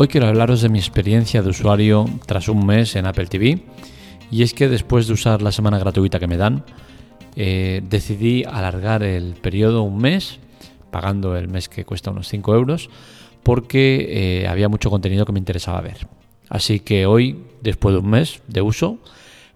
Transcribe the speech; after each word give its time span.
Hoy 0.00 0.08
quiero 0.08 0.28
hablaros 0.28 0.62
de 0.62 0.70
mi 0.70 0.78
experiencia 0.78 1.42
de 1.42 1.50
usuario 1.50 2.06
tras 2.24 2.48
un 2.48 2.64
mes 2.64 2.96
en 2.96 3.04
Apple 3.04 3.26
TV 3.26 3.62
y 4.30 4.42
es 4.42 4.54
que 4.54 4.66
después 4.66 5.06
de 5.06 5.12
usar 5.12 5.42
la 5.42 5.52
semana 5.52 5.78
gratuita 5.78 6.18
que 6.18 6.26
me 6.26 6.38
dan, 6.38 6.64
eh, 7.36 7.82
decidí 7.86 8.44
alargar 8.44 9.02
el 9.02 9.34
periodo 9.34 9.82
un 9.82 9.98
mes, 9.98 10.38
pagando 10.90 11.36
el 11.36 11.48
mes 11.48 11.68
que 11.68 11.84
cuesta 11.84 12.12
unos 12.12 12.28
5 12.28 12.54
euros, 12.54 12.88
porque 13.42 14.40
eh, 14.42 14.48
había 14.48 14.70
mucho 14.70 14.88
contenido 14.88 15.26
que 15.26 15.32
me 15.32 15.38
interesaba 15.38 15.82
ver. 15.82 16.06
Así 16.48 16.80
que 16.80 17.04
hoy, 17.04 17.44
después 17.60 17.94
de 17.94 18.00
un 18.00 18.08
mes 18.08 18.40
de 18.48 18.62
uso, 18.62 19.00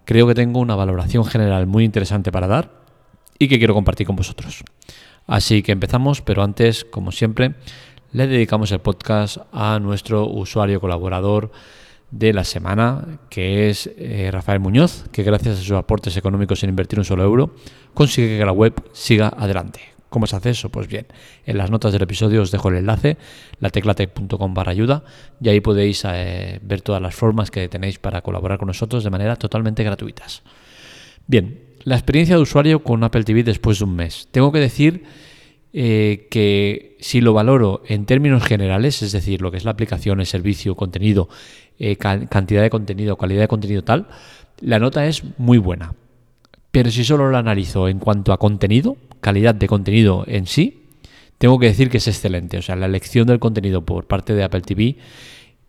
creo 0.03 0.27
que 0.27 0.35
tengo 0.35 0.59
una 0.59 0.75
valoración 0.75 1.25
general 1.25 1.65
muy 1.65 1.83
interesante 1.83 2.31
para 2.31 2.45
dar 2.45 2.84
y 3.39 3.47
que 3.47 3.57
quiero 3.57 3.73
compartir 3.73 4.07
con 4.07 4.15
vosotros. 4.15 4.63
Así 5.27 5.63
que 5.63 5.71
empezamos, 5.71 6.21
pero 6.21 6.43
antes, 6.43 6.85
como 6.85 7.11
siempre, 7.11 7.55
le 8.11 8.27
dedicamos 8.27 8.71
el 8.71 8.79
podcast 8.79 9.37
a 9.51 9.79
nuestro 9.79 10.27
usuario 10.27 10.79
colaborador 10.79 11.51
de 12.11 12.31
la 12.31 12.43
semana, 12.43 13.19
que 13.29 13.69
es 13.69 13.89
eh, 13.97 14.29
Rafael 14.31 14.59
Muñoz, 14.59 15.05
que 15.11 15.23
gracias 15.23 15.59
a 15.59 15.61
sus 15.61 15.71
aportes 15.71 16.15
económicos 16.15 16.59
sin 16.59 16.69
invertir 16.69 16.99
un 16.99 17.05
solo 17.05 17.23
euro, 17.23 17.55
consigue 17.93 18.37
que 18.37 18.45
la 18.45 18.51
web 18.51 18.73
siga 18.93 19.33
adelante. 19.35 19.81
¿Cómo 20.09 20.27
se 20.27 20.35
hace 20.37 20.51
eso? 20.51 20.69
Pues 20.69 20.87
bien, 20.87 21.07
en 21.45 21.57
las 21.57 21.71
notas 21.71 21.91
del 21.91 22.03
episodio 22.03 22.41
os 22.41 22.51
dejo 22.51 22.69
el 22.69 22.77
enlace, 22.77 23.17
la 23.59 23.69
teclatec.com 23.69 24.53
barra 24.53 24.71
ayuda, 24.71 25.03
y 25.41 25.49
ahí 25.49 25.59
podéis 25.59 26.05
eh, 26.07 26.59
ver 26.63 26.81
todas 26.81 27.01
las 27.01 27.15
formas 27.15 27.51
que 27.51 27.67
tenéis 27.67 27.99
para 27.99 28.21
colaborar 28.21 28.59
con 28.59 28.67
nosotros 28.67 29.03
de 29.03 29.09
manera 29.09 29.35
totalmente 29.35 29.83
gratuitas. 29.83 30.41
Bien, 31.27 31.64
la 31.85 31.95
experiencia 31.95 32.35
de 32.35 32.41
usuario 32.41 32.83
con 32.83 33.03
Apple 33.03 33.23
TV 33.23 33.43
después 33.43 33.79
de 33.79 33.85
un 33.85 33.95
mes. 33.95 34.27
Tengo 34.31 34.51
que 34.51 34.59
decir 34.59 35.03
eh, 35.71 36.27
que 36.31 36.97
si 36.99 37.21
lo 37.21 37.33
valoro 37.33 37.83
en 37.87 38.05
términos 38.05 38.43
generales, 38.43 39.03
es 39.03 39.11
decir, 39.11 39.41
lo 39.41 39.51
que 39.51 39.57
es 39.57 39.65
la 39.65 39.71
aplicación, 39.71 40.19
el 40.19 40.25
servicio, 40.25 40.75
contenido, 40.75 41.29
eh, 41.77 41.95
cantidad 41.95 42.63
de 42.63 42.71
contenido, 42.71 43.17
calidad 43.17 43.41
de 43.41 43.47
contenido 43.47 43.83
tal, 43.83 44.07
la 44.61 44.79
nota 44.79 45.05
es 45.05 45.23
muy 45.37 45.59
buena. 45.59 45.93
Pero 46.71 46.89
si 46.89 47.03
solo 47.03 47.29
lo 47.29 47.37
analizo 47.37 47.87
en 47.87 47.99
cuanto 47.99 48.33
a 48.33 48.39
contenido, 48.39 48.97
calidad 49.21 49.53
de 49.53 49.67
contenido 49.67 50.25
en 50.27 50.47
sí, 50.47 50.87
tengo 51.37 51.59
que 51.59 51.67
decir 51.67 51.91
que 51.91 51.97
es 51.97 52.07
excelente. 52.07 52.57
O 52.57 52.61
sea, 52.63 52.75
la 52.75 52.87
elección 52.87 53.27
del 53.27 53.39
contenido 53.39 53.85
por 53.85 54.07
parte 54.07 54.33
de 54.33 54.43
Apple 54.43 54.61
TV 54.61 54.97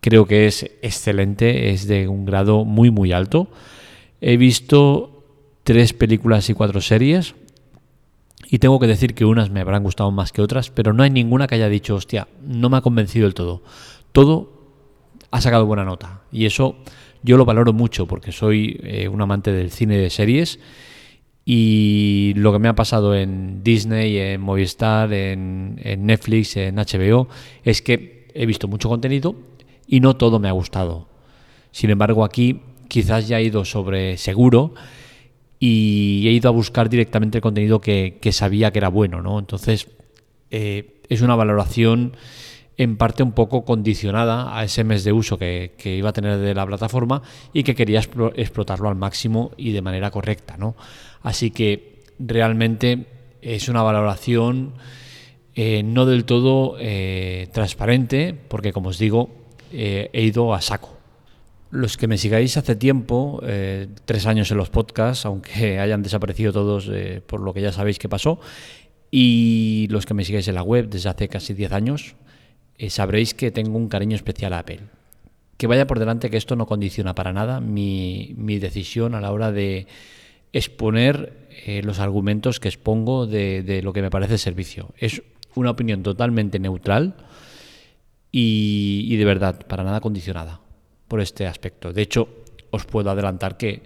creo 0.01 0.25
que 0.25 0.47
es 0.47 0.63
excelente, 0.81 1.71
es 1.71 1.87
de 1.87 2.09
un 2.09 2.25
grado 2.25 2.65
muy, 2.65 2.91
muy 2.91 3.13
alto. 3.13 3.51
He 4.23 4.39
visto 4.39 5.16
tres 5.67 5.93
películas 5.93 6.49
y 6.49 6.55
cuatro 6.55 6.81
series, 6.81 7.35
y 8.49 8.61
tengo 8.61 8.79
que 8.79 8.87
decir 8.87 9.17
que 9.17 9.25
unas 9.25 9.51
me 9.51 9.61
habrán 9.61 9.83
gustado 9.83 10.13
más 10.13 10.31
que 10.31 10.41
otras, 10.41 10.71
pero 10.71 10.93
no 10.93 11.03
hay 11.03 11.11
ninguna 11.11 11.49
que 11.49 11.57
haya 11.57 11.69
dicho, 11.69 11.97
hostia, 11.97 12.29
no 12.41 12.71
me 12.71 12.77
ha 12.77 12.83
convencido 12.83 13.25
del 13.25 13.35
todo. 13.35 13.65
Todo 14.13 14.53
ha 15.33 15.41
sacado 15.41 15.67
buena 15.67 15.85
nota. 15.85 16.23
Y 16.31 16.47
eso 16.47 16.77
yo 17.25 17.37
lo 17.37 17.45
valoro 17.45 17.73
mucho 17.73 18.07
porque 18.07 18.31
soy 18.31 18.79
eh, 18.85 19.09
un 19.09 19.21
amante 19.21 19.51
del 19.51 19.73
cine 19.73 19.97
de 19.99 20.09
series. 20.09 20.61
Y 21.45 22.33
lo 22.37 22.53
que 22.53 22.61
me 22.61 22.69
ha 22.69 22.77
pasado 22.77 23.17
en 23.17 23.65
Disney, 23.65 24.19
en 24.19 24.41
Movistar, 24.43 25.13
en, 25.13 25.81
en 25.83 26.07
Netflix, 26.07 26.57
en 26.57 26.77
HBO, 26.77 27.27
es 27.65 27.83
que 27.83 28.29
he 28.35 28.47
visto 28.47 28.69
mucho 28.69 28.89
contenido 28.89 29.35
y 29.89 29.99
no 29.99 30.15
todo 30.15 30.39
me 30.39 30.47
ha 30.47 30.53
gustado. 30.53 31.09
Sin 31.73 31.91
embargo, 31.91 32.25
aquí 32.25 32.61
quizás 32.87 33.27
ya 33.27 33.41
he 33.41 33.43
ido 33.43 33.65
sobre 33.65 34.17
seguro 34.17 34.75
y 35.59 36.25
he 36.27 36.33
ido 36.33 36.49
a 36.49 36.53
buscar 36.53 36.89
directamente 36.89 37.39
el 37.39 37.43
contenido 37.43 37.81
que, 37.81 38.19
sabía 38.33 38.71
que 38.71 38.79
era 38.79 38.89
bueno, 38.89 39.23
¿no? 39.23 39.39
Entonces, 39.39 39.89
eh, 40.51 41.01
es 41.09 41.23
una 41.23 41.35
valoración 41.35 42.17
en 42.77 42.99
parte 42.99 43.23
un 43.23 43.33
poco 43.33 43.65
condicionada 43.65 44.57
a 44.57 44.65
ese 44.65 44.85
mes 44.85 45.03
de 45.03 45.13
uso 45.13 45.39
que, 45.39 45.73
iba 45.85 46.11
a 46.11 46.13
tener 46.13 46.39
de 46.39 46.55
la 46.55 46.67
plataforma 46.67 47.23
y 47.55 47.63
que 47.63 47.75
quería 47.75 48.01
explotarlo 48.01 48.89
al 48.89 48.97
máximo 48.97 49.53
y 49.57 49.73
de 49.73 49.81
manera 49.81 50.11
correcta, 50.11 50.57
¿no? 50.59 50.77
Así 51.23 51.51
que 51.51 52.03
realmente 52.19 53.07
es 53.41 53.69
una 53.69 53.83
valoración 53.83 54.75
eh, 55.55 55.83
no 55.83 56.05
del 56.05 56.27
todo 56.27 56.77
eh, 56.79 57.49
transparente, 57.53 58.35
porque 58.35 58.75
como 58.75 58.91
os 58.91 58.99
digo, 58.99 59.31
he 59.73 60.23
ido 60.23 60.55
a 60.55 60.61
saco. 60.61 60.96
Los 61.77 61.99
que 61.99 62.09
me 62.09 62.17
sigáis 62.17 62.57
hace 62.57 62.75
tiempo, 62.75 63.39
eh, 63.45 63.89
tres 64.07 64.25
años 64.25 64.51
en 64.51 64.57
los 64.57 64.71
podcasts, 64.71 65.27
aunque 65.27 65.79
hayan 65.79 66.03
desaparecido 66.03 66.51
todos 66.51 66.89
eh, 66.91 67.21
por 67.27 67.43
lo 67.43 67.53
que 67.53 67.61
ya 67.61 67.71
sabéis 67.71 67.99
que 67.99 68.09
pasó, 68.09 68.41
y 69.11 69.87
los 69.91 70.07
que 70.07 70.15
me 70.15 70.25
sigáis 70.25 70.49
en 70.49 70.55
la 70.55 70.63
web 70.63 70.89
desde 70.89 71.11
hace 71.11 71.29
casi 71.29 71.53
diez 71.53 71.73
años, 71.73 72.17
eh, 72.79 72.89
sabréis 72.89 73.35
que 73.35 73.51
tengo 73.51 73.77
un 73.77 73.89
cariño 73.89 74.17
especial 74.17 74.55
a 74.55 74.61
Apple. 74.61 74.81
Que 75.59 75.67
vaya 75.67 75.87
por 75.87 75.99
delante 75.99 76.31
que 76.31 76.39
esto 76.39 76.57
no 76.57 76.65
condiciona 76.65 77.15
para 77.15 77.35
nada 77.35 77.61
mi, 77.61 78.35
decisión 78.59 79.15
a 79.15 79.21
la 79.21 79.31
hora 79.33 79.53
de 79.53 79.87
exponer 80.55 81.47
los 81.83 81.99
argumentos 81.99 82.59
que 82.59 82.69
expongo 82.69 83.27
de 83.27 83.81
lo 83.83 83.93
que 83.93 84.03
me 84.03 84.11
parece 84.11 84.39
servicio. 84.39 84.95
Es 84.99 85.23
una 85.55 85.71
opinión 85.71 86.03
totalmente 86.03 86.59
neutral 86.59 87.17
y 88.31 89.17
de 89.17 89.25
verdad, 89.25 89.67
para 89.67 89.83
nada 89.83 90.01
condicionada 90.01 90.61
por 91.09 91.21
este 91.21 91.47
aspecto. 91.47 91.93
De 91.93 92.03
hecho, 92.03 92.29
os 92.71 92.85
puedo 92.85 93.11
adelantar 93.11 93.57
que 93.57 93.83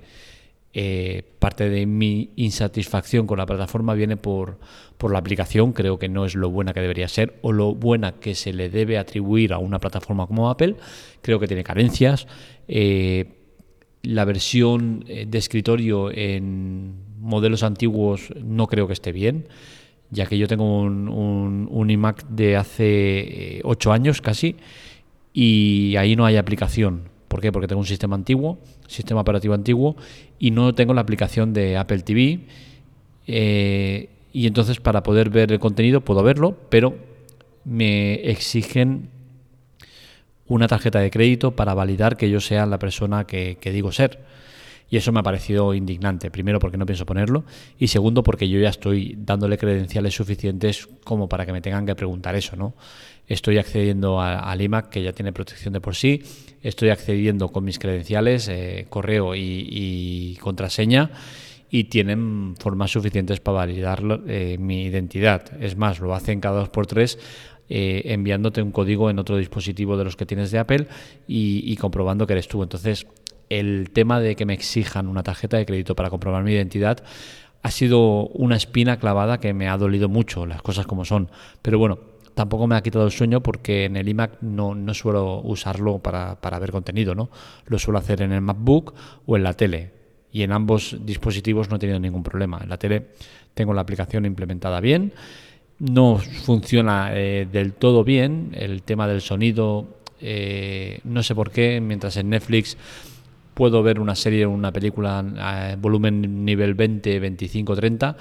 eh, 0.73 1.25
parte 1.41 1.69
de 1.69 1.85
mi 1.85 2.31
insatisfacción 2.37 3.27
con 3.27 3.39
la 3.39 3.47
plataforma 3.47 3.95
viene 3.95 4.17
por, 4.17 4.59
por, 4.99 5.13
la 5.13 5.19
aplicación, 5.19 5.73
creo 5.73 5.99
que 5.99 6.09
no 6.09 6.25
es 6.25 6.37
lo 6.37 6.49
buena 6.49 6.73
que 6.73 6.81
debería 6.81 7.09
ser 7.09 7.41
o 7.43 7.51
lo 7.51 7.75
buena 7.75 8.13
que 8.13 8.37
se 8.37 8.53
le 8.53 8.71
debe 8.71 8.97
atribuir 8.97 9.53
a 9.53 9.59
una 9.59 9.81
plataforma 9.81 10.29
como 10.29 10.49
Apple, 10.49 10.77
creo 11.23 11.41
que 11.41 11.49
tiene 11.49 11.65
carencias. 11.65 12.29
Eh, 12.69 13.33
la 14.03 14.25
versión 14.25 15.05
eh, 15.09 15.27
de 15.29 15.39
escritorio 15.39 16.11
en 16.13 16.95
modelos 17.19 17.65
antiguos 17.65 18.33
no 18.41 18.69
creo 18.69 18.87
que 18.87 18.93
esté 18.93 19.11
bien, 19.11 19.49
ya 20.11 20.27
que 20.27 20.39
yo 20.39 20.47
tengo 20.47 20.83
un, 20.83 21.09
un, 21.09 21.67
un 21.69 21.91
iMac 21.91 22.29
de 22.29 22.57
hace 22.57 23.61
8 23.65 23.93
años 23.93 24.21
casi 24.21 24.57
y 25.33 25.97
ahí 25.97 26.17
no 26.17 26.27
hay 26.27 26.37
aplicación. 26.37 27.09
¿Por 27.29 27.41
qué? 27.41 27.53
Porque 27.53 27.69
tengo 27.69 27.81
un 27.81 27.87
sistema 27.87 28.17
antiguo, 28.17 28.59
sistema 28.89 29.21
operativo 29.21 29.55
antiguo, 29.55 29.97
y 30.39 30.51
no 30.51 30.75
tengo 30.75 30.95
la 30.95 31.01
aplicación 31.01 31.53
de 31.53 31.77
Apple 31.77 32.01
TV. 32.01 32.41
Eh, 33.27 34.09
y 34.33 34.47
entonces 34.47 34.81
para 34.81 35.03
poder 35.03 35.31
ver 35.31 35.53
el 35.53 35.61
contenido 35.61 36.01
puedo 36.01 36.23
verlo, 36.23 36.57
pero 36.69 36.97
me 37.65 38.15
exigen 38.31 39.11
una 40.49 40.67
tarjeta 40.67 40.99
de 40.99 41.11
crédito 41.11 41.55
para 41.55 41.75
validar 41.75 42.17
que 42.17 42.29
yo 42.29 42.41
sea 42.41 42.67
la 42.67 42.79
persona 42.79 43.25
que, 43.27 43.59
que 43.61 43.71
digo 43.71 43.93
ser. 43.93 44.19
Y 44.91 44.97
eso 44.97 45.13
me 45.13 45.21
ha 45.21 45.23
parecido 45.23 45.73
indignante. 45.73 46.31
Primero 46.31 46.59
porque 46.59 46.77
no 46.77 46.85
pienso 46.85 47.07
ponerlo 47.07 47.45
y 47.79 47.87
segundo 47.89 48.25
porque 48.25 48.49
yo 48.49 48.59
ya 48.59 48.69
estoy 48.69 49.15
dándole 49.17 49.57
credenciales 49.57 50.15
suficientes 50.15 50.89
como 51.05 51.29
para 51.29 51.47
que 51.47 51.53
me 51.53 51.61
tengan 51.61 51.87
que 51.87 51.95
preguntar 51.95 52.35
eso, 52.35 52.57
¿no? 52.57 52.75
Estoy 53.29 53.59
accediendo 53.59 54.21
al 54.21 54.61
iMac 54.61 54.89
que 54.89 55.05
ya 55.05 55.13
tiene 55.13 55.33
protección 55.33 55.73
de 55.73 55.81
por 55.81 55.95
sí. 55.95 56.25
Estoy 56.63 56.89
accediendo 56.89 57.51
con 57.51 57.63
mis 57.63 57.79
credenciales, 57.79 58.49
eh, 58.49 58.87
correo 58.91 59.37
y, 59.37 60.37
contraseña 60.41 61.13
y 61.71 61.85
tienen 61.85 62.57
formas 62.59 62.91
suficientes 62.91 63.39
para 63.39 63.59
validar 63.59 64.03
eh, 64.27 64.57
mi 64.59 64.83
identidad. 64.83 65.45
Es 65.63 65.77
más, 65.77 66.01
lo 66.01 66.13
hacen 66.13 66.41
cada 66.41 66.59
dos 66.59 66.71
por 66.71 66.89
tres 66.89 67.19
eh, 67.69 68.03
enviándote 68.07 68.61
un 68.63 68.73
código 68.73 69.11
en 69.11 69.21
otro 69.21 69.37
dispositivo 69.37 69.97
de 69.97 70.03
los 70.03 70.17
que 70.17 70.27
tienes 70.27 70.51
de 70.51 70.59
Apple 70.59 70.89
y, 71.29 71.63
y, 71.65 71.77
comprobando 71.77 72.27
que 72.27 72.33
eres 72.33 72.49
tú. 72.49 72.65
Entonces, 72.65 73.07
el 73.51 73.91
tema 73.93 74.21
de 74.21 74.37
que 74.37 74.47
me 74.47 74.55
exijan 74.55 75.09
una 75.09 75.23
tarjeta 75.23 75.59
de 75.59 75.67
crédito 75.67 75.95
para 75.95 76.09
comprobar 76.09 76.43
mi 76.43 76.53
identidad 76.53 77.03
ha 77.63 77.71
sido 77.71 78.29
una 78.29 78.57
espina 78.57 78.99
clavada 78.99 79.39
que 79.39 79.53
me 79.53 79.69
ha 79.69 79.77
dolido 79.77 80.09
mucho, 80.09 80.47
las 80.47 80.63
cosas 80.63 80.87
como 80.87 81.05
son. 81.05 81.29
Pero 81.61 81.79
bueno, 81.79 81.99
tampoco 82.35 82.67
me 82.67 82.77
ha 82.77 82.83
quitado 82.83 83.05
el 83.05 83.11
sueño 83.11 83.43
porque 83.43 83.85
en 83.85 83.97
el 83.97 84.09
iMac 84.09 84.41
no, 84.41 84.75
no 84.75 84.95
suelo 84.95 85.41
usarlo 85.43 85.99
para, 85.99 86.59
ver 86.59 86.71
contenido, 86.71 87.15
¿no? 87.15 87.29
Lo 87.67 87.79
suelo 87.79 87.99
hacer 87.99 88.23
en 88.23 88.33
el 88.33 88.41
MacBook 88.41 88.95
o 89.27 89.37
en 89.37 89.43
la 89.43 89.53
tele. 89.53 89.91
Y 90.33 90.43
en 90.43 90.53
ambos 90.53 90.97
dispositivos 91.05 91.69
no 91.69 91.77
he 91.77 91.79
tenido 91.79 91.99
ningún 91.99 92.23
problema. 92.23 92.61
En 92.63 92.69
la 92.69 92.79
tele 92.79 93.09
tengo 93.53 93.75
la 93.75 93.83
aplicación 93.83 94.25
implementada 94.25 94.81
bien. 94.81 95.13
No 95.81 96.19
funciona 96.19 97.11
eh, 97.15 97.49
del 97.51 97.73
todo 97.73 98.05
bien. 98.05 98.53
El 98.55 98.83
tema 98.83 99.09
del 99.09 99.21
sonido, 99.21 99.99
eh, 100.21 101.01
no 101.05 101.23
sé 101.23 101.35
por 101.35 101.51
qué, 101.51 101.81
mientras 101.81 102.17
en 102.17 102.31
Netflix 102.31 102.77
puedo 103.61 103.83
ver 103.83 104.01
una 104.01 104.15
serie 104.15 104.47
o 104.47 104.51
una 104.51 104.73
película 104.73 105.19
a 105.19 105.77
volumen 105.77 106.47
nivel 106.47 106.73
20, 106.73 107.21
25, 107.21 107.77
30. 107.77 108.17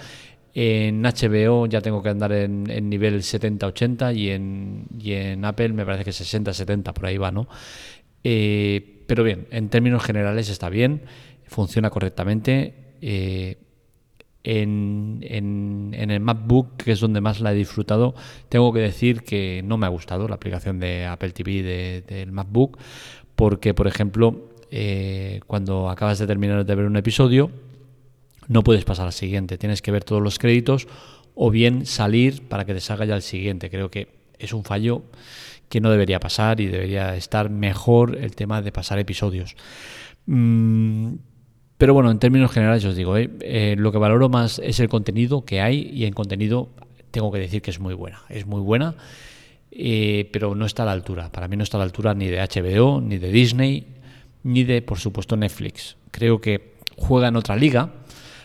En 0.54 1.02
HBO 1.02 1.66
ya 1.66 1.80
tengo 1.80 2.04
que 2.04 2.10
andar 2.10 2.34
en, 2.34 2.66
nivel 2.90 3.22
70-80 3.22 4.18
y 4.18 4.32
en, 4.32 4.88
y 5.00 5.14
en 5.14 5.46
Apple 5.46 5.70
me 5.70 5.86
parece 5.86 6.04
que 6.04 6.12
60-70, 6.12 6.92
por 6.92 7.06
ahí 7.06 7.18
va, 7.18 7.32
¿no? 7.32 7.48
Eh, 8.22 9.06
pero 9.08 9.24
bien, 9.24 9.48
en 9.52 9.70
términos 9.70 10.04
generales 10.04 10.50
está 10.50 10.68
bien, 10.68 11.04
funciona 11.46 11.90
correctamente. 11.90 12.98
Eh, 13.02 13.60
en, 14.44 15.20
en 15.24 16.12
el 16.12 16.20
MacBook, 16.20 16.76
que 16.84 16.92
es 16.92 17.00
donde 17.00 17.22
más 17.22 17.40
la 17.40 17.54
he 17.54 17.56
disfrutado, 17.56 18.14
tengo 18.50 18.74
que 18.74 18.82
decir 18.82 19.22
que 19.22 19.62
no 19.64 19.78
me 19.78 19.86
ha 19.86 19.90
gustado 19.90 20.28
la 20.28 20.36
aplicación 20.36 20.82
de 20.82 21.06
Apple 21.06 21.32
TV 21.32 22.04
del 22.06 22.34
MacBook, 22.34 22.78
porque, 23.38 23.74
por 23.74 23.88
ejemplo, 23.88 24.50
eh, 24.72 25.40
cuando 25.48 25.90
acabas 25.90 26.20
de 26.20 26.28
terminar 26.28 26.66
de 26.66 26.76
ver 26.76 26.86
un 26.86 26.98
episodio, 26.98 27.50
no 28.48 28.64
puedes 28.64 28.86
pasar 28.86 29.08
al 29.08 29.14
siguiente, 29.14 29.58
tienes 29.58 29.82
que 29.82 29.92
ver 29.92 30.04
todos 30.04 30.22
los 30.22 30.40
créditos 30.40 30.88
o 31.36 31.50
bien 31.50 31.86
salir 31.86 32.48
para 32.48 32.66
que 32.66 32.74
te 32.74 32.80
salga 32.80 33.06
ya 33.06 33.16
el 33.16 33.22
siguiente. 33.22 33.70
Creo 33.70 33.90
que 33.90 34.08
es 34.38 34.54
un 34.54 34.64
fallo 34.64 35.04
que 35.70 35.82
no 35.82 35.92
debería 35.92 36.20
pasar 36.20 36.60
y 36.62 36.68
debería 36.68 37.16
estar 37.16 37.50
mejor 37.50 38.18
el 38.18 38.36
tema 38.36 38.62
de 38.62 38.72
pasar 38.72 39.00
episodios. 39.00 39.56
Mm, 40.26 41.14
pero 41.78 41.94
bueno, 41.94 42.12
en 42.12 42.20
términos 42.20 42.52
generales 42.52 42.84
os 42.86 42.96
digo, 42.96 43.18
eh, 43.18 43.30
eh, 43.42 43.76
lo 43.78 43.92
que 43.92 43.98
valoro 43.98 44.30
más 44.30 44.60
es 44.60 44.80
el 44.80 44.90
contenido 44.90 45.46
que 45.46 45.62
hay 45.62 45.90
y 45.94 46.06
en 46.06 46.14
contenido 46.14 46.70
tengo 47.12 47.32
que 47.32 47.40
decir 47.40 47.62
que 47.62 47.72
es 47.72 47.80
muy 47.80 47.94
buena. 47.94 48.22
Es 48.30 48.46
muy 48.46 48.62
buena, 48.62 48.96
pero 50.32 50.56
no 50.56 50.66
está 50.66 50.84
a 50.84 50.88
la 50.88 50.92
altura. 50.92 51.32
Para 51.32 51.48
mí 51.48 51.56
no 51.56 51.64
está 51.64 51.78
a 51.78 51.80
la 51.80 51.86
altura 51.86 52.14
ni 52.14 52.28
de 52.28 52.40
HBO, 52.40 53.02
ni 53.02 53.18
de 53.18 53.32
Disney, 53.32 53.99
ni 54.44 54.64
de, 54.64 54.82
por 54.82 55.00
supuesto, 55.00 55.36
Netflix. 55.36 55.98
Creo 56.12 56.42
que 56.42 56.76
juega 56.98 57.28
en 57.28 57.36
otra 57.36 57.56
liga. 57.56 57.94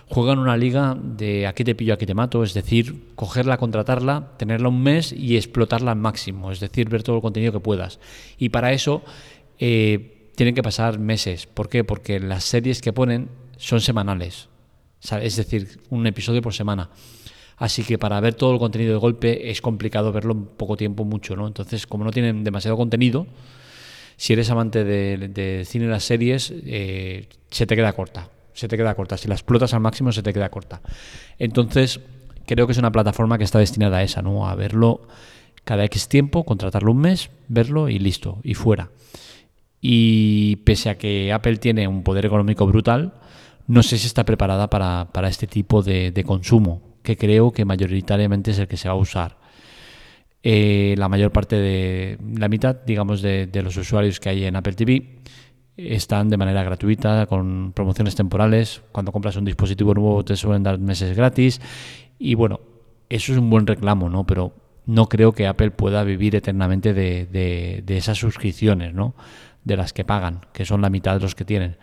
Juega 0.06 0.34
en 0.34 0.38
una 0.38 0.56
liga 0.56 0.96
de 1.02 1.46
aquí 1.46 1.64
te 1.64 1.74
pillo, 1.74 1.94
aquí 1.94 2.04
te 2.04 2.12
mato, 2.12 2.44
es 2.44 2.52
decir, 2.52 3.14
cogerla, 3.14 3.56
contratarla, 3.56 4.32
tenerla 4.36 4.68
un 4.68 4.82
mes 4.82 5.12
y 5.12 5.36
explotarla 5.36 5.92
al 5.92 5.98
máximo, 5.98 6.52
es 6.52 6.60
decir, 6.60 6.90
ver 6.90 7.02
todo 7.02 7.16
el 7.16 7.22
contenido 7.22 7.52
que 7.52 7.60
puedas. 7.60 8.00
Y 8.36 8.50
para 8.50 8.72
eso 8.72 9.02
tienen 9.58 10.54
que 10.54 10.62
pasar 10.62 10.98
meses. 10.98 11.46
¿Por 11.46 11.70
qué? 11.70 11.84
Porque 11.84 12.20
las 12.20 12.44
series 12.44 12.82
que 12.82 12.92
ponen 12.92 13.30
son 13.56 13.80
semanales. 13.80 14.50
Es 15.22 15.36
decir, 15.36 15.80
un 15.88 16.06
episodio 16.06 16.42
por 16.42 16.52
semana. 16.52 16.90
Así 17.56 17.82
que 17.82 17.96
para 17.96 18.20
ver 18.20 18.34
todo 18.34 18.52
el 18.52 18.58
contenido 18.58 18.92
de 18.92 18.98
golpe 18.98 19.50
es 19.50 19.62
complicado 19.62 20.12
verlo 20.12 20.32
en 20.32 20.44
poco 20.44 20.76
tiempo, 20.76 21.04
mucho, 21.04 21.34
¿no? 21.34 21.46
Entonces, 21.46 21.86
como 21.86 22.04
no 22.04 22.10
tienen 22.10 22.44
demasiado 22.44 22.76
contenido, 22.76 23.26
si 24.16 24.32
eres 24.32 24.50
amante 24.50 24.84
de, 24.84 25.64
cine 25.66 25.86
y 25.86 25.88
las 25.88 26.04
series, 26.04 26.52
eh, 26.54 27.28
se 27.50 27.66
te 27.66 27.76
queda 27.76 27.92
corta. 27.92 28.28
Se 28.52 28.68
te 28.68 28.76
queda 28.76 28.94
corta. 28.94 29.16
Si 29.16 29.28
la 29.28 29.34
explotas 29.34 29.74
al 29.74 29.80
máximo, 29.80 30.12
se 30.12 30.22
te 30.22 30.32
queda 30.32 30.48
corta. 30.48 30.80
Entonces, 31.38 32.00
creo 32.46 32.66
que 32.66 32.72
es 32.72 32.78
una 32.78 32.92
plataforma 32.92 33.38
que 33.38 33.44
está 33.44 33.58
destinada 33.58 33.98
a 33.98 34.02
esa, 34.02 34.22
¿no? 34.22 34.48
A 34.48 34.54
verlo 34.54 35.08
cada 35.64 35.84
X 35.84 36.08
tiempo, 36.08 36.44
contratarlo 36.44 36.92
un 36.92 36.98
mes, 36.98 37.30
verlo 37.48 37.88
y 37.88 37.98
listo, 37.98 38.38
y 38.42 38.54
fuera. 38.54 38.90
Y 39.80 40.56
pese 40.56 40.90
a 40.90 40.98
que 40.98 41.32
Apple 41.32 41.56
tiene 41.56 41.88
un 41.88 42.02
poder 42.02 42.26
económico 42.26 42.66
brutal, 42.66 43.14
no 43.66 43.82
sé 43.82 43.98
si 43.98 44.06
está 44.06 44.24
preparada 44.24 44.68
para, 44.68 45.28
este 45.28 45.46
tipo 45.46 45.82
de, 45.82 46.24
consumo, 46.26 46.82
que 47.02 47.16
creo 47.16 47.52
que 47.52 47.64
mayoritariamente 47.64 48.50
es 48.50 48.58
el 48.58 48.68
que 48.68 48.76
se 48.76 48.88
va 48.88 48.94
a 48.94 48.98
usar. 48.98 49.38
Eh, 50.46 50.94
la 50.98 51.08
mayor 51.08 51.32
parte 51.32 51.56
de 51.56 52.18
la 52.36 52.48
mitad, 52.48 52.76
digamos, 52.84 53.22
de, 53.22 53.48
los 53.64 53.76
usuarios 53.78 54.20
que 54.20 54.28
hay 54.28 54.44
en 54.44 54.56
Apple 54.56 54.74
TV 54.74 55.20
están 55.76 56.28
de 56.28 56.36
manera 56.36 56.62
gratuita, 56.62 57.26
con 57.26 57.72
promociones 57.72 58.14
temporales. 58.14 58.82
Cuando 58.92 59.10
compras 59.10 59.36
un 59.36 59.46
dispositivo 59.46 59.94
nuevo 59.94 60.24
te 60.24 60.36
suelen 60.36 60.62
dar 60.62 60.78
meses 60.78 61.16
gratis. 61.16 61.60
Y 62.18 62.34
bueno, 62.34 62.60
eso 63.08 63.32
es 63.32 63.38
un 63.38 63.48
buen 63.48 63.66
reclamo, 63.66 64.10
¿no? 64.10 64.24
Pero 64.26 64.52
no 64.86 65.08
creo 65.08 65.32
que 65.32 65.46
Apple 65.46 65.70
pueda 65.70 66.04
vivir 66.04 66.36
eternamente 66.36 66.92
de, 66.92 67.26
de 67.82 67.96
esas 67.96 68.18
suscripciones, 68.18 68.92
¿no? 68.92 69.14
de 69.64 69.76
las 69.76 69.92
que 69.92 70.04
pagan, 70.04 70.42
que 70.52 70.64
son 70.64 70.82
la 70.82 70.90
mitad 70.90 71.14
de 71.14 71.20
los 71.20 71.34
que 71.34 71.44
tienen. 71.44 71.76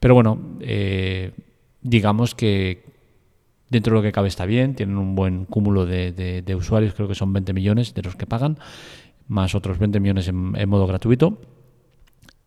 Pero 0.00 0.14
bueno, 0.14 0.56
eh, 0.60 1.32
digamos 1.80 2.34
que 2.34 2.84
dentro 3.72 3.94
de 3.94 3.98
lo 3.98 4.02
que 4.02 4.12
cabe 4.12 4.28
está 4.28 4.44
bien, 4.44 4.74
tienen 4.74 4.98
un 4.98 5.14
buen 5.14 5.46
cúmulo 5.46 5.86
de, 5.86 6.54
usuarios, 6.56 6.92
creo 6.92 7.08
que 7.08 7.14
son 7.14 7.32
20 7.32 7.54
millones 7.54 7.94
de 7.94 8.02
los 8.02 8.16
que 8.16 8.26
pagan, 8.26 8.58
más 9.28 9.54
otros 9.54 9.78
20 9.78 9.98
millones 9.98 10.28
en, 10.28 10.68
modo 10.68 10.86
gratuito. 10.86 11.40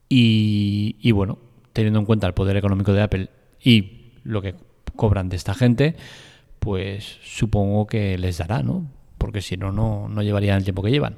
Y, 0.07 1.12
bueno, 1.12 1.39
teniendo 1.74 2.00
en 2.00 2.06
cuenta 2.06 2.27
el 2.27 2.33
poder 2.33 2.56
económico 2.57 2.94
de 2.94 3.01
Apple 3.01 3.30
y 3.60 4.13
lo 4.24 4.42
que 4.42 4.54
cobran 4.95 5.27
de 5.30 5.36
esta 5.36 5.56
gente, 5.56 5.95
pues 6.60 7.18
supongo 7.24 7.88
que 7.88 8.18
les 8.19 8.38
dará, 8.38 8.62
¿no? 8.62 8.88
Porque 9.18 9.42
si 9.42 9.57
no, 9.57 9.71
no 9.71 10.21
llevarían 10.21 10.57
el 10.57 10.63
tiempo 10.63 10.83
que 10.83 10.92
llevan. 10.92 11.16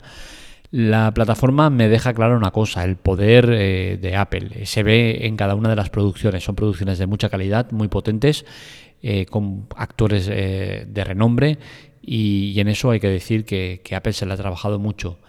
La 0.70 1.14
plataforma 1.14 1.70
me 1.70 1.88
deja 1.88 2.14
claro 2.14 2.36
una 2.36 2.52
cosa, 2.52 2.84
el 2.84 2.98
poder 2.98 3.50
eh, 3.54 3.98
de 4.02 4.16
Apple. 4.18 4.66
Se 4.66 4.84
ve 4.84 5.26
en 5.26 5.38
cada 5.38 5.56
una 5.56 5.70
de 5.70 5.78
las 5.78 5.90
producciones. 5.90 6.44
Son 6.44 6.56
producciones 6.56 6.98
de 6.98 7.08
mucha 7.08 7.30
calidad, 7.30 7.72
muy 7.72 7.88
potentes, 7.88 8.46
eh, 9.02 9.26
con 9.28 9.68
actores 9.76 10.28
eh, 10.30 10.86
de 10.88 11.04
renombre 11.04 11.58
y, 12.02 12.60
en 12.60 12.68
eso 12.68 12.92
hay 12.92 13.00
que 13.00 13.08
decir 13.08 13.46
que, 13.46 13.82
Apple 13.96 14.14
se 14.14 14.26
le 14.26 14.34
ha 14.34 14.38
trabajado 14.38 14.80
mucho. 14.80 15.20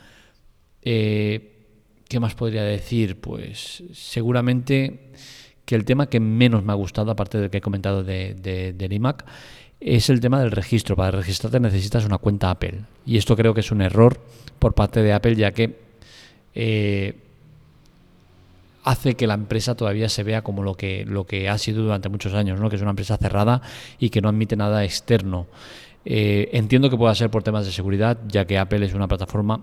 ¿Qué 0.83 2.21
más 2.21 2.35
podría 2.35 2.63
decir? 2.63 3.21
Pues 3.21 3.85
seguramente 3.93 5.13
que 5.65 5.75
el 5.75 5.85
tema 5.85 6.09
que 6.09 6.19
menos 6.19 6.65
me 6.65 6.73
ha 6.73 6.77
gustado, 6.77 7.11
aparte 7.11 7.39
del 7.39 7.51
que 7.51 7.59
he 7.59 7.61
comentado 7.61 8.03
de, 8.03 8.35
de, 8.35 8.73
del 8.73 8.93
iMac, 8.95 9.27
es 9.81 10.11
el 10.11 10.21
tema 10.21 10.41
del 10.41 10.51
registro. 10.51 10.97
Para 10.97 11.13
registrarte 11.13 11.61
necesitas 11.61 12.05
una 12.05 12.19
cuenta 12.19 12.51
Apple. 12.51 12.81
Y 13.07 13.17
esto 13.17 13.37
creo 13.37 13.55
que 13.55 13.61
es 13.61 13.71
un 13.71 13.83
error 13.83 14.21
por 14.59 14.75
parte 14.75 15.03
de 15.03 15.13
Apple, 15.13 15.37
ya 15.37 15.53
que 15.53 15.79
eh, 16.55 17.15
hace 18.85 19.15
que 19.15 19.27
la 19.27 19.35
empresa 19.35 19.75
todavía 19.75 20.09
se 20.09 20.23
vea 20.23 20.43
como 20.43 20.63
lo 20.63 20.75
que, 20.75 21.05
lo 21.05 21.27
que 21.27 21.49
ha 21.49 21.59
sido 21.59 21.83
durante 21.83 22.09
muchos 22.09 22.35
años, 22.35 22.59
¿no? 22.61 22.71
que 22.71 22.77
es 22.77 22.83
una 22.83 22.91
empresa 22.91 23.17
cerrada 23.17 23.63
y 23.99 24.11
que 24.11 24.21
no 24.21 24.29
admite 24.29 24.57
nada 24.57 24.85
externo. 24.85 25.47
Eh, 26.05 26.49
entiendo 26.53 26.89
que 26.89 26.97
pueda 26.97 27.15
ser 27.15 27.31
por 27.31 27.43
temas 27.43 27.67
de 27.67 27.73
seguridad, 27.73 28.19
ya 28.29 28.47
que 28.47 28.59
Apple 28.59 28.85
es 28.87 28.95
una 28.95 29.09
plataforma 29.09 29.63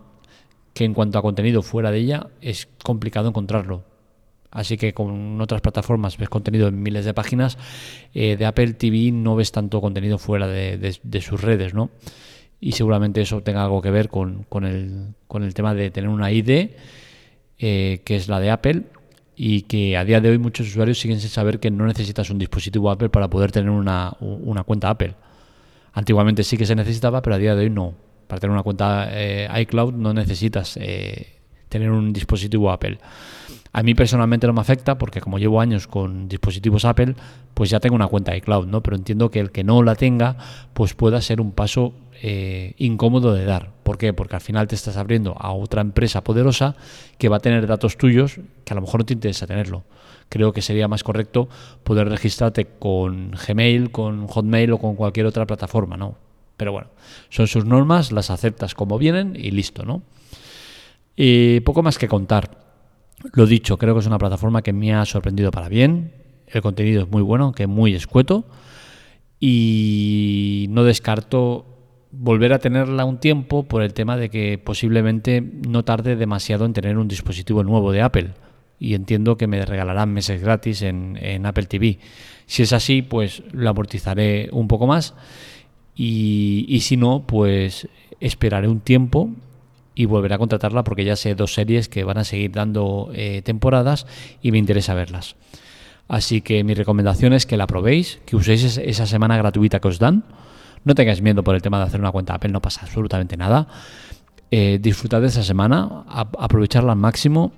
que 0.73 0.85
en 0.85 0.93
cuanto 0.93 1.17
a 1.17 1.21
contenido 1.21 1.61
fuera 1.61 1.89
de 1.89 1.99
ella 1.99 2.27
es 2.41 2.67
complicado 2.83 3.29
encontrarlo. 3.29 3.94
Así 4.55 4.77
que 4.77 4.93
con 4.93 5.39
otras 5.41 5.59
plataformas 5.59 6.17
ves 6.17 6.29
contenido 6.29 6.69
en 6.69 6.81
miles 6.81 7.03
de 7.03 7.13
páginas, 7.13 7.57
eh, 8.13 8.37
de 8.37 8.45
Apple 8.45 8.73
TV 8.73 9.11
no 9.11 9.35
ves 9.35 9.51
tanto 9.51 9.81
contenido 9.81 10.17
fuera 10.17 10.47
de, 10.47 11.21
sus 11.21 11.41
redes, 11.41 11.73
¿no? 11.73 11.89
Y 12.61 12.71
seguramente 12.71 13.19
eso 13.19 13.41
tenga 13.43 13.65
algo 13.65 13.81
que 13.81 13.91
ver 13.91 14.07
con, 14.07 14.45
el, 14.63 15.53
tema 15.53 15.73
de 15.73 15.91
tener 15.91 16.09
una 16.09 16.31
ID, 16.31 16.69
eh, 17.59 18.01
que 18.05 18.15
es 18.15 18.29
la 18.29 18.39
de 18.39 18.49
Apple, 18.49 18.83
y 19.35 19.63
que 19.63 19.97
a 19.97 20.05
día 20.05 20.21
de 20.21 20.29
hoy 20.29 20.37
muchos 20.37 20.67
usuarios 20.67 20.99
siguen 20.99 21.19
sin 21.19 21.29
saber 21.29 21.59
que 21.59 21.69
no 21.69 21.85
necesitas 21.85 22.29
un 22.29 22.39
dispositivo 22.39 22.89
Apple 22.89 23.09
para 23.09 23.29
poder 23.29 23.51
tener 23.51 23.69
una, 23.69 24.15
cuenta 24.65 24.89
Apple. 24.89 25.15
Antiguamente 25.91 26.45
sí 26.45 26.57
que 26.57 26.65
se 26.65 26.75
necesitaba, 26.75 27.21
pero 27.21 27.35
a 27.35 27.39
día 27.39 27.55
de 27.55 27.65
hoy 27.65 27.69
no. 27.69 27.93
Para 28.27 28.39
tener 28.39 28.53
una 28.53 28.63
cuenta 28.63 29.09
eh, 29.11 29.49
iCloud 29.63 29.93
no 29.95 30.13
necesitas 30.13 30.77
tener 31.69 31.91
un 31.91 32.13
dispositivo 32.13 32.71
Apple. 32.71 32.99
A 33.71 33.83
mí 33.83 33.93
personalmente 33.93 34.47
no 34.47 34.53
me 34.53 34.61
afecta 34.61 34.97
porque 34.97 35.19
como 35.19 35.37
llevo 35.37 35.59
años 35.59 35.85
con 35.85 36.29
dispositivos 36.29 36.85
Apple, 36.85 37.15
pues 37.53 37.69
ya 37.69 37.81
tengo 37.81 37.95
una 37.95 38.07
cuenta 38.07 38.31
de 38.31 38.39
cloud, 38.39 38.67
¿no? 38.67 38.81
Pero 38.81 38.95
entiendo 38.95 39.29
que 39.29 39.41
el 39.41 39.51
que 39.51 39.65
no 39.65 39.83
la 39.83 39.95
tenga, 39.95 40.37
pues 40.73 40.93
pueda 40.93 41.21
ser 41.21 41.41
un 41.41 41.51
paso 41.51 41.93
eh, 42.21 42.73
incómodo 42.77 43.33
de 43.33 43.43
dar. 43.43 43.73
¿Por 43.83 43.97
qué? 43.97 44.13
Porque 44.13 44.35
al 44.35 44.41
final 44.41 44.67
te 44.69 44.75
estás 44.75 44.95
abriendo 44.95 45.35
a 45.37 45.51
otra 45.51 45.81
empresa 45.81 46.23
poderosa 46.23 46.77
que 47.17 47.27
va 47.27 47.37
a 47.37 47.39
tener 47.41 47.67
datos 47.67 47.97
tuyos 47.97 48.39
que 48.63 48.73
a 48.73 48.75
lo 48.75 48.81
mejor 48.81 49.01
no 49.01 49.05
te 49.05 49.13
interesa 49.13 49.45
tenerlo. 49.45 49.83
Creo 50.29 50.53
que 50.53 50.61
sería 50.61 50.87
más 50.87 51.03
correcto 51.03 51.49
poder 51.83 52.07
registrarte 52.07 52.65
con 52.79 53.31
Gmail, 53.31 53.91
con 53.91 54.27
Hotmail 54.27 54.71
o 54.71 54.77
con 54.77 54.95
cualquier 54.95 55.25
otra 55.25 55.45
plataforma, 55.45 55.97
¿no? 55.97 56.17
Pero 56.55 56.71
bueno, 56.71 56.87
son 57.29 57.47
sus 57.47 57.65
normas, 57.65 58.13
las 58.13 58.29
aceptas 58.29 58.73
como 58.73 58.97
vienen 58.97 59.35
y 59.35 59.51
listo, 59.51 59.83
¿no? 59.83 60.01
Y 61.15 61.61
poco 61.61 61.81
más 61.81 61.97
que 61.97 62.07
contar. 62.07 62.65
Lo 63.33 63.45
dicho, 63.45 63.77
creo 63.77 63.93
que 63.93 64.01
es 64.01 64.07
una 64.07 64.17
plataforma 64.17 64.61
que 64.61 64.73
me 64.73 64.93
ha 64.93 65.05
sorprendido 65.05 65.51
para 65.51 65.69
bien. 65.69 66.13
El 66.47 66.61
contenido 66.61 67.03
es 67.03 67.09
muy 67.09 67.21
bueno, 67.21 67.53
que 67.53 67.63
es 67.63 67.69
muy 67.69 67.95
escueto. 67.95 68.45
Y 69.39 70.67
no 70.69 70.83
descarto 70.83 71.65
volver 72.11 72.53
a 72.53 72.59
tenerla 72.59 73.05
un 73.05 73.19
tiempo 73.19 73.63
por 73.63 73.81
el 73.81 73.93
tema 73.93 74.17
de 74.17 74.29
que 74.29 74.57
posiblemente 74.57 75.41
no 75.41 75.83
tarde 75.83 76.15
demasiado 76.15 76.65
en 76.65 76.73
tener 76.73 76.97
un 76.97 77.07
dispositivo 77.07 77.63
nuevo 77.63 77.91
de 77.91 78.01
Apple. 78.01 78.31
Y 78.79 78.93
entiendo 78.93 79.37
que 79.37 79.47
me 79.47 79.65
regalarán 79.65 80.13
meses 80.13 80.41
gratis 80.41 80.81
en, 80.81 81.45
Apple 81.45 81.65
TV. 81.65 81.99
Si 82.45 82.63
es 82.63 82.73
así, 82.73 83.01
pues 83.01 83.41
lo 83.51 83.69
amortizaré 83.69 84.49
un 84.51 84.67
poco 84.67 84.85
más. 84.85 85.13
Y, 85.95 86.65
y 86.67 86.81
si 86.81 86.97
no, 86.97 87.25
pues 87.25 87.87
esperaré 88.19 88.67
un 88.67 88.81
tiempo 88.81 89.29
y 89.95 90.05
volveré 90.05 90.35
a 90.35 90.37
contratarla 90.37 90.83
porque 90.83 91.05
ya 91.05 91.15
sé 91.15 91.33
dos 91.33 91.53
series 91.53 91.89
que 91.89 92.03
van 92.03 92.17
a 92.17 92.23
seguir 92.23 92.51
dando 92.51 93.09
eh, 93.13 93.41
temporadas 93.43 94.05
y 94.41 94.51
me 94.51 94.57
interesa 94.57 94.93
verlas. 94.93 95.35
Así 96.07 96.41
que 96.41 96.63
mi 96.63 96.73
recomendación 96.73 97.33
es 97.33 97.45
que 97.45 97.57
la 97.57 97.65
probéis, 97.65 98.19
que 98.25 98.35
uséis 98.35 98.77
esa 98.77 99.05
semana 99.07 99.37
gratuita 99.37 99.79
que 99.79 99.87
os 99.87 99.97
dan. 99.97 100.25
No 100.83 100.93
tengáis 100.93 101.21
miedo 101.21 101.43
por 101.43 101.55
el 101.55 101.61
tema 101.61 101.79
de 101.79 101.85
hacer 101.85 101.99
una 101.99 102.11
cuenta 102.11 102.35
Apple, 102.35 102.51
no 102.51 102.61
pasa 102.61 102.81
absolutamente 102.83 103.37
nada. 103.37 103.67
Eh, 104.51 104.77
disfrutad 104.79 105.21
de 105.21 105.27
esa 105.27 105.43
semana, 105.43 106.03
aprovecharla 106.07 106.91
al 106.91 106.99
máximo 106.99 107.53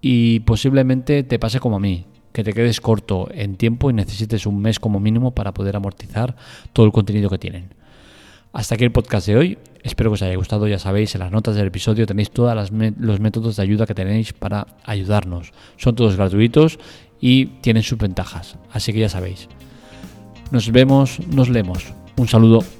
y 0.00 0.40
posiblemente 0.40 1.22
te 1.22 1.38
pase 1.38 1.60
como 1.60 1.76
a 1.76 1.80
mí, 1.80 2.04
que 2.32 2.44
te 2.44 2.52
quedes 2.52 2.80
corto 2.80 3.28
en 3.32 3.56
tiempo 3.56 3.88
y 3.88 3.94
necesites 3.94 4.44
un 4.46 4.60
mes 4.60 4.78
como 4.78 5.00
mínimo 5.00 5.34
para 5.34 5.54
poder 5.54 5.76
amortizar 5.76 6.36
todo 6.74 6.84
el 6.84 6.92
contenido 6.92 7.30
que 7.30 7.38
tienen. 7.38 7.74
Hasta 8.52 8.74
aquí 8.74 8.84
el 8.84 8.92
podcast 8.92 9.26
de 9.26 9.36
hoy. 9.36 9.58
Espero 9.82 10.10
que 10.10 10.14
os 10.14 10.22
haya 10.22 10.36
gustado. 10.36 10.66
Ya 10.68 10.78
sabéis, 10.78 11.14
en 11.14 11.20
las 11.20 11.32
notas 11.32 11.56
del 11.56 11.66
episodio 11.66 12.06
tenéis 12.06 12.30
todos 12.30 12.70
los 12.72 13.20
métodos 13.20 13.56
de 13.56 13.62
ayuda 13.62 13.86
que 13.86 13.94
tenéis 13.94 14.32
para 14.32 14.66
ayudarnos. 14.84 15.52
Son 15.76 15.94
todos 15.94 16.16
gratuitos 16.16 16.78
y 17.20 17.46
tienen 17.62 17.82
sus 17.82 17.98
ventajas. 17.98 18.56
Así 18.72 18.92
que 18.92 19.00
ya 19.00 19.08
sabéis. 19.08 19.48
Nos 20.50 20.70
vemos, 20.70 21.20
nos 21.28 21.48
leemos. 21.48 21.92
Un 22.16 22.28
saludo. 22.28 22.77